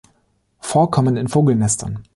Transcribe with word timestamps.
Vorkommen 0.61 1.15
in 1.15 1.27
Vogelnestern. 1.27 2.01